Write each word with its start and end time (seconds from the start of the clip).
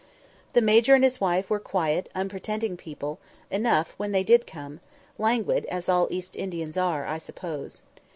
The 0.53 0.63
major 0.63 0.95
and 0.95 1.03
his 1.03 1.21
wife 1.21 1.47
were 1.47 1.59
quiet 1.59 2.09
unpretending 2.15 2.75
people 2.75 3.19
enough 3.51 3.93
when 3.97 4.11
they 4.13 4.23
did 4.23 4.47
come; 4.47 4.79
languid, 5.19 5.67
as 5.67 5.87
all 5.87 6.07
East 6.09 6.35
Indians 6.35 6.75
are, 6.75 7.05
I 7.05 7.19
suppose. 7.19 7.83